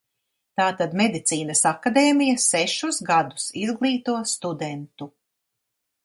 Tātad 0.59 0.93
Medicīnas 0.99 1.59
akadēmija 1.71 2.39
sešus 2.45 2.99
gadus 3.09 3.45
izglīto 3.65 4.15
studentu. 4.31 5.09